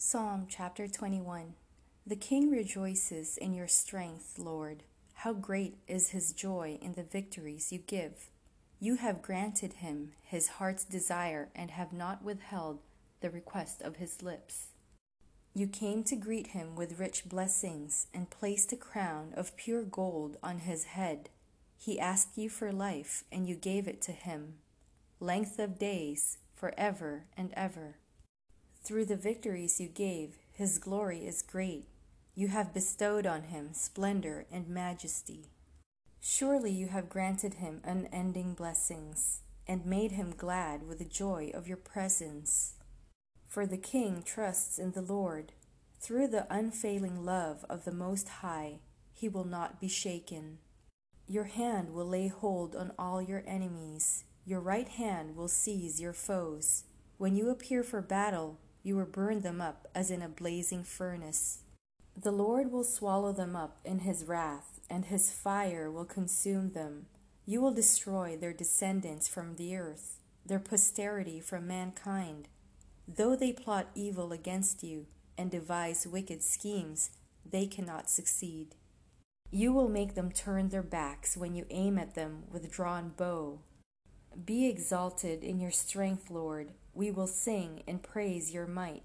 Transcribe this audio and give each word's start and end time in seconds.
Psalm 0.00 0.46
chapter 0.48 0.86
21 0.86 1.54
The 2.06 2.14
king 2.14 2.52
rejoices 2.52 3.36
in 3.36 3.52
your 3.52 3.66
strength, 3.66 4.38
Lord. 4.38 4.84
How 5.12 5.32
great 5.32 5.78
is 5.88 6.10
his 6.10 6.32
joy 6.32 6.78
in 6.80 6.92
the 6.92 7.02
victories 7.02 7.72
you 7.72 7.80
give! 7.80 8.30
You 8.78 8.94
have 8.94 9.22
granted 9.22 9.72
him 9.72 10.12
his 10.22 10.46
heart's 10.50 10.84
desire 10.84 11.48
and 11.52 11.72
have 11.72 11.92
not 11.92 12.22
withheld 12.22 12.78
the 13.20 13.28
request 13.28 13.82
of 13.82 13.96
his 13.96 14.22
lips. 14.22 14.68
You 15.52 15.66
came 15.66 16.04
to 16.04 16.14
greet 16.14 16.48
him 16.48 16.76
with 16.76 17.00
rich 17.00 17.24
blessings 17.28 18.06
and 18.14 18.30
placed 18.30 18.72
a 18.72 18.76
crown 18.76 19.32
of 19.36 19.56
pure 19.56 19.82
gold 19.82 20.36
on 20.44 20.58
his 20.58 20.84
head. 20.84 21.28
He 21.76 21.98
asked 21.98 22.38
you 22.38 22.48
for 22.48 22.70
life, 22.70 23.24
and 23.32 23.48
you 23.48 23.56
gave 23.56 23.88
it 23.88 24.00
to 24.02 24.12
him, 24.12 24.58
length 25.18 25.58
of 25.58 25.76
days, 25.76 26.38
forever 26.54 27.24
and 27.36 27.52
ever. 27.56 27.96
Through 28.82 29.06
the 29.06 29.16
victories 29.16 29.80
you 29.80 29.88
gave, 29.88 30.38
his 30.50 30.78
glory 30.78 31.26
is 31.26 31.42
great. 31.42 31.86
You 32.34 32.48
have 32.48 32.72
bestowed 32.72 33.26
on 33.26 33.44
him 33.44 33.70
splendor 33.72 34.46
and 34.50 34.68
majesty. 34.68 35.50
Surely 36.20 36.70
you 36.70 36.88
have 36.88 37.08
granted 37.08 37.54
him 37.54 37.80
unending 37.84 38.54
blessings, 38.54 39.40
and 39.66 39.84
made 39.84 40.12
him 40.12 40.34
glad 40.36 40.86
with 40.86 40.98
the 40.98 41.04
joy 41.04 41.50
of 41.52 41.68
your 41.68 41.76
presence. 41.76 42.74
For 43.46 43.66
the 43.66 43.76
king 43.76 44.22
trusts 44.24 44.78
in 44.78 44.92
the 44.92 45.02
Lord. 45.02 45.52
Through 46.00 46.28
the 46.28 46.46
unfailing 46.48 47.24
love 47.24 47.64
of 47.68 47.84
the 47.84 47.92
Most 47.92 48.28
High, 48.28 48.80
he 49.12 49.28
will 49.28 49.44
not 49.44 49.80
be 49.80 49.88
shaken. 49.88 50.58
Your 51.26 51.44
hand 51.44 51.92
will 51.92 52.06
lay 52.06 52.28
hold 52.28 52.74
on 52.74 52.92
all 52.98 53.20
your 53.20 53.42
enemies. 53.46 54.24
Your 54.46 54.60
right 54.60 54.88
hand 54.88 55.36
will 55.36 55.48
seize 55.48 56.00
your 56.00 56.12
foes. 56.12 56.84
When 57.18 57.36
you 57.36 57.50
appear 57.50 57.82
for 57.82 58.00
battle, 58.00 58.58
you 58.88 58.96
will 58.96 59.04
burn 59.04 59.42
them 59.42 59.60
up 59.60 59.86
as 59.94 60.10
in 60.10 60.22
a 60.22 60.28
blazing 60.28 60.82
furnace. 60.82 61.58
The 62.16 62.32
Lord 62.32 62.72
will 62.72 62.84
swallow 62.84 63.32
them 63.32 63.54
up 63.54 63.76
in 63.84 63.98
his 63.98 64.24
wrath, 64.24 64.80
and 64.88 65.04
his 65.04 65.30
fire 65.30 65.90
will 65.90 66.06
consume 66.06 66.72
them. 66.72 67.04
You 67.44 67.60
will 67.60 67.70
destroy 67.70 68.34
their 68.34 68.54
descendants 68.54 69.28
from 69.28 69.56
the 69.56 69.76
earth, 69.76 70.18
their 70.44 70.58
posterity 70.58 71.38
from 71.38 71.66
mankind. 71.66 72.48
Though 73.06 73.36
they 73.36 73.52
plot 73.52 73.88
evil 73.94 74.32
against 74.32 74.82
you 74.82 75.06
and 75.36 75.50
devise 75.50 76.06
wicked 76.06 76.42
schemes, 76.42 77.10
they 77.48 77.66
cannot 77.66 78.08
succeed. 78.08 78.74
You 79.50 79.74
will 79.74 79.90
make 79.90 80.14
them 80.14 80.32
turn 80.32 80.70
their 80.70 80.82
backs 80.82 81.36
when 81.36 81.54
you 81.54 81.66
aim 81.68 81.98
at 81.98 82.14
them 82.14 82.44
with 82.50 82.72
drawn 82.72 83.12
bow. 83.16 83.60
Be 84.46 84.66
exalted 84.66 85.44
in 85.44 85.60
your 85.60 85.70
strength, 85.72 86.30
Lord 86.30 86.72
we 86.98 87.12
will 87.12 87.28
sing 87.28 87.80
and 87.86 88.02
praise 88.02 88.52
your 88.52 88.66
might. 88.66 89.04